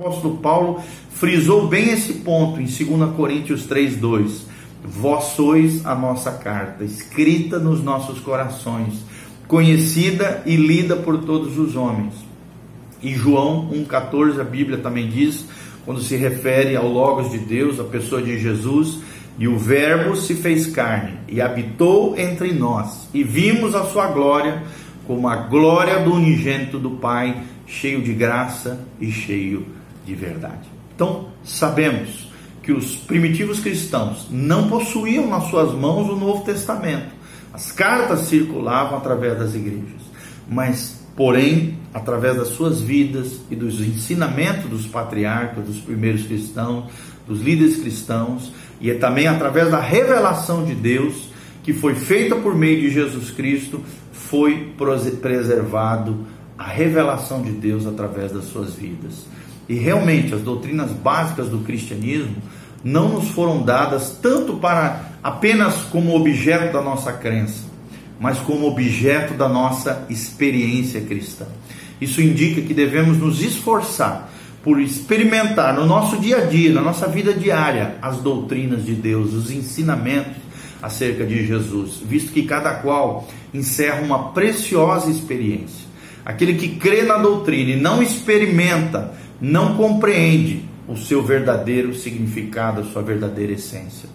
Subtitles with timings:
[0.00, 0.80] O apóstolo Paulo
[1.10, 4.46] frisou bem esse ponto em 2 Coríntios 3:2.
[4.82, 8.94] Vós sois a nossa carta, escrita nos nossos corações,
[9.46, 12.14] conhecida e lida por todos os homens.
[13.02, 15.44] Em João 1,14 a Bíblia também diz,
[15.84, 19.00] quando se refere ao Logos de Deus, a pessoa de Jesus,
[19.38, 24.62] e o Verbo se fez carne e habitou entre nós, e vimos a sua glória
[25.06, 29.79] como a glória do unigênito do Pai, cheio de graça e cheio de
[30.14, 30.68] verdade.
[30.94, 32.30] Então, sabemos
[32.62, 37.08] que os primitivos cristãos não possuíam nas suas mãos o Novo Testamento.
[37.52, 40.00] As cartas circulavam através das igrejas,
[40.48, 46.90] mas, porém, através das suas vidas e dos ensinamentos dos patriarcas, dos primeiros cristãos,
[47.26, 51.30] dos líderes cristãos, e é também através da revelação de Deus,
[51.62, 53.82] que foi feita por meio de Jesus Cristo,
[54.12, 54.72] foi
[55.20, 59.26] preservado a revelação de Deus através das suas vidas.
[59.70, 62.34] E realmente as doutrinas básicas do cristianismo
[62.82, 67.66] não nos foram dadas tanto para apenas como objeto da nossa crença,
[68.18, 71.46] mas como objeto da nossa experiência cristã.
[72.00, 74.28] Isso indica que devemos nos esforçar
[74.60, 79.32] por experimentar no nosso dia a dia, na nossa vida diária, as doutrinas de Deus,
[79.32, 80.42] os ensinamentos
[80.82, 85.88] acerca de Jesus, visto que cada qual encerra uma preciosa experiência.
[86.24, 92.84] Aquele que crê na doutrina e não experimenta, não compreende o seu verdadeiro significado, a
[92.84, 94.08] sua verdadeira essência.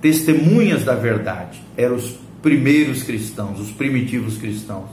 [0.00, 4.86] Testemunhas da verdade eram os primeiros cristãos, os primitivos cristãos.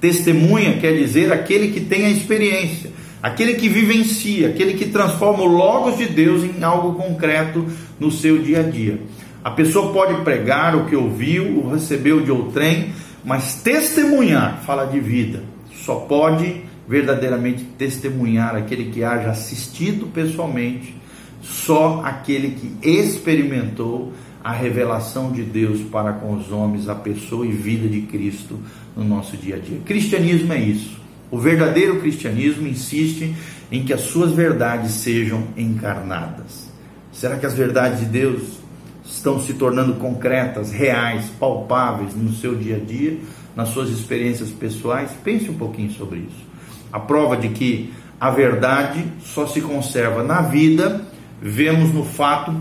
[0.00, 2.90] Testemunha quer dizer aquele que tem a experiência,
[3.22, 7.66] aquele que vivencia, aquele que transforma o Logos de Deus em algo concreto
[7.98, 9.00] no seu dia a dia.
[9.44, 12.92] A pessoa pode pregar o que ouviu, o recebeu de outrem,
[13.24, 15.42] mas testemunhar fala de vida.
[15.84, 20.96] Só pode verdadeiramente testemunhar aquele que haja assistido pessoalmente,
[21.40, 27.52] só aquele que experimentou a revelação de Deus para com os homens, a pessoa e
[27.52, 28.58] vida de Cristo
[28.96, 29.78] no nosso dia a dia.
[29.84, 31.00] Cristianismo é isso.
[31.30, 33.34] O verdadeiro cristianismo insiste
[33.70, 36.70] em que as suas verdades sejam encarnadas.
[37.12, 38.58] Será que as verdades de Deus
[39.04, 43.18] estão se tornando concretas, reais, palpáveis no seu dia a dia,
[43.54, 45.10] nas suas experiências pessoais?
[45.24, 46.51] Pense um pouquinho sobre isso.
[46.92, 51.02] A prova de que a verdade só se conserva na vida,
[51.40, 52.54] vemos no fato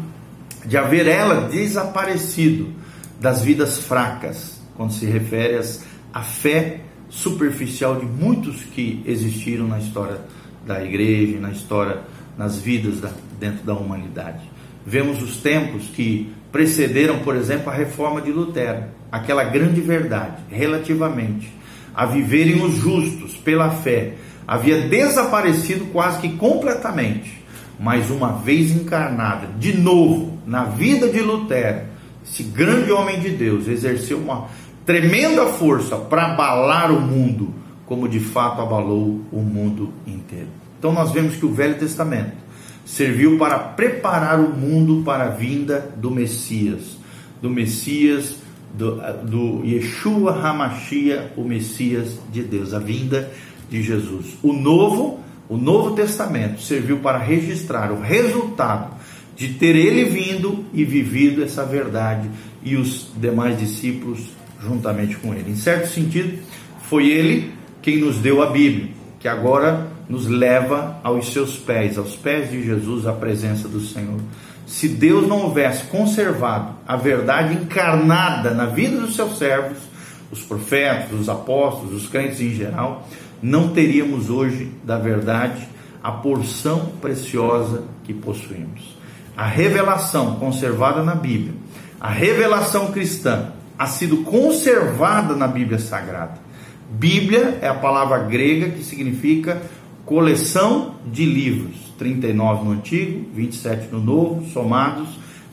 [0.65, 2.69] de haver ela desaparecido
[3.19, 5.59] das vidas fracas, quando se refere
[6.13, 10.17] à fé superficial de muitos que existiram na história
[10.65, 11.99] da igreja, na história,
[12.37, 14.49] nas vidas da, dentro da humanidade.
[14.85, 21.51] Vemos os tempos que precederam, por exemplo, a reforma de Lutero, aquela grande verdade, relativamente
[21.93, 24.13] a viverem os justos pela fé,
[24.47, 27.41] havia desaparecido quase que completamente,
[27.79, 31.81] mas uma vez encarnada, de novo, na vida de Lutero,
[32.23, 34.47] esse grande homem de Deus exerceu uma
[34.85, 37.53] tremenda força para abalar o mundo,
[37.85, 40.47] como de fato abalou o mundo inteiro.
[40.77, 42.33] Então nós vemos que o Velho Testamento
[42.85, 46.97] serviu para preparar o mundo para a vinda do Messias,
[47.41, 48.35] do Messias,
[48.73, 53.31] do, do Yeshua Hamashia, o Messias de Deus, a vinda
[53.69, 54.37] de Jesus.
[54.41, 58.93] O novo, o Novo Testamento serviu para registrar o resultado
[59.35, 62.29] de ter ele vindo e vivido essa verdade
[62.63, 64.19] e os demais discípulos
[64.61, 65.51] juntamente com ele.
[65.51, 66.37] Em certo sentido,
[66.83, 68.89] foi ele quem nos deu a Bíblia,
[69.19, 74.19] que agora nos leva aos seus pés, aos pés de Jesus, à presença do Senhor.
[74.71, 79.77] Se Deus não houvesse conservado a verdade encarnada na vida dos seus servos,
[80.31, 83.05] os profetas, os apóstolos, os crentes em geral,
[83.43, 85.67] não teríamos hoje da verdade
[86.01, 88.97] a porção preciosa que possuímos.
[89.35, 91.53] A revelação conservada na Bíblia,
[91.99, 96.39] a revelação cristã, ha sido conservada na Bíblia Sagrada.
[96.89, 99.61] Bíblia é a palavra grega que significa
[100.05, 105.07] coleção de livros, 39 no Antigo, 27 no Novo, somados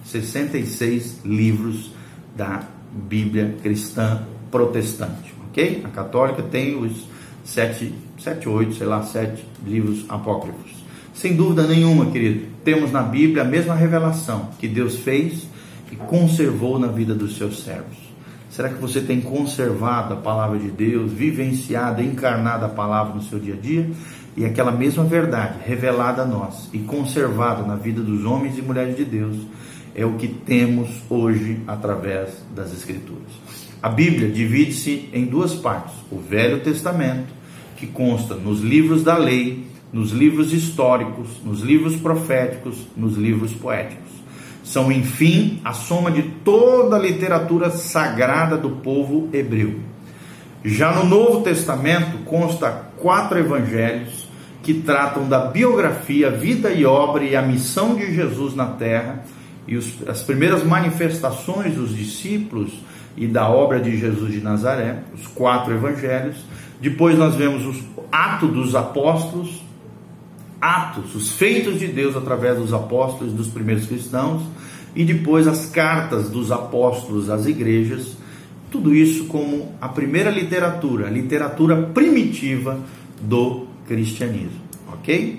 [0.06, 1.92] 66 livros
[2.34, 5.82] da Bíblia cristã protestante, ok?
[5.84, 7.06] A católica tem os
[7.44, 10.72] sete, sete, oito, sei lá, sete livros apócrifos.
[11.12, 15.46] Sem dúvida nenhuma, querido, temos na Bíblia a mesma revelação que Deus fez
[15.92, 17.98] e conservou na vida dos seus servos.
[18.48, 23.38] Será que você tem conservado a palavra de Deus, vivenciado, encarnado a palavra no seu
[23.38, 23.90] dia a dia?
[24.38, 28.96] E aquela mesma verdade revelada a nós e conservada na vida dos homens e mulheres
[28.96, 29.36] de Deus
[29.96, 33.32] é o que temos hoje através das Escrituras.
[33.82, 37.26] A Bíblia divide-se em duas partes: o Velho Testamento,
[37.76, 44.06] que consta nos livros da lei, nos livros históricos, nos livros proféticos, nos livros poéticos.
[44.62, 49.80] São, enfim, a soma de toda a literatura sagrada do povo hebreu.
[50.64, 54.27] Já no Novo Testamento consta quatro evangelhos
[54.68, 59.24] que tratam da biografia, vida e obra e a missão de Jesus na terra
[59.66, 62.70] e os, as primeiras manifestações dos discípulos
[63.16, 66.36] e da obra de Jesus de Nazaré, os quatro evangelhos.
[66.82, 67.82] Depois nós vemos os
[68.12, 69.62] Atos dos Apóstolos,
[70.60, 74.42] Atos, os feitos de Deus através dos apóstolos dos primeiros cristãos,
[74.94, 78.18] e depois as cartas dos apóstolos às igrejas,
[78.70, 82.78] tudo isso como a primeira literatura, a literatura primitiva
[83.18, 84.60] do cristianismo,
[84.92, 85.38] ok?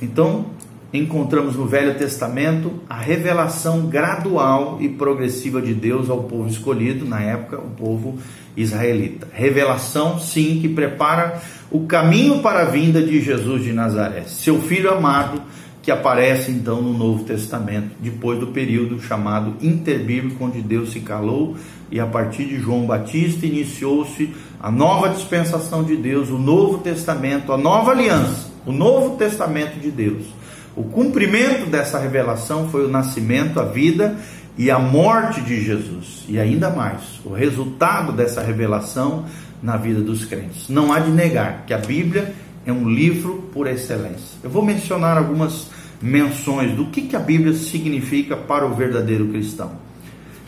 [0.00, 0.46] Então,
[0.92, 7.20] encontramos no Velho Testamento a revelação gradual e progressiva de Deus ao povo escolhido, na
[7.20, 8.18] época, o povo
[8.56, 9.28] israelita.
[9.32, 11.40] Revelação, sim, que prepara
[11.70, 15.40] o caminho para a vinda de Jesus de Nazaré, seu filho amado,
[15.82, 21.56] que aparece então no Novo Testamento, depois do período chamado interbíblico, onde Deus se calou
[21.90, 27.52] e a partir de João Batista iniciou-se a nova dispensação de Deus, o Novo Testamento,
[27.52, 30.42] a nova aliança, o Novo Testamento de Deus
[30.74, 34.16] o cumprimento dessa revelação foi o nascimento, a vida
[34.56, 36.24] e a morte de Jesus.
[36.28, 39.26] E ainda mais, o resultado dessa revelação
[39.62, 40.68] na vida dos crentes.
[40.68, 42.32] Não há de negar que a Bíblia
[42.64, 44.38] é um livro por excelência.
[44.42, 45.68] Eu vou mencionar algumas
[46.00, 49.72] menções do que, que a Bíblia significa para o verdadeiro cristão.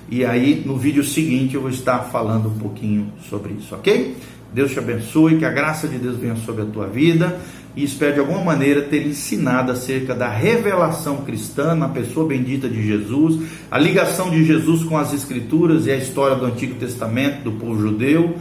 [0.08, 4.16] E aí, no vídeo seguinte, eu vou estar falando um pouquinho sobre isso, ok?
[4.52, 7.40] Deus te abençoe, que a graça de Deus venha sobre a tua vida
[7.76, 12.80] e espero de alguma maneira ter ensinado acerca da revelação cristã na pessoa bendita de
[12.86, 17.52] Jesus, a ligação de Jesus com as Escrituras e a história do Antigo Testamento, do
[17.52, 18.36] povo judeu,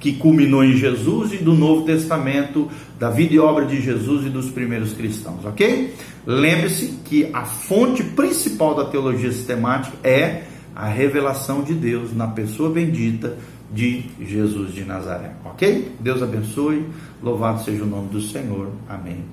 [0.00, 2.68] que culminou em Jesus, e do Novo Testamento,
[2.98, 5.94] da vida e obra de Jesus e dos primeiros cristãos, ok?
[6.26, 10.44] Lembre-se que a fonte principal da teologia sistemática é
[10.74, 13.36] a revelação de Deus na pessoa bendita
[13.72, 15.32] de Jesus de Nazaré.
[15.44, 15.92] Ok?
[16.00, 16.86] Deus abençoe.
[17.22, 18.70] Louvado seja o nome do Senhor.
[18.88, 19.24] Amém.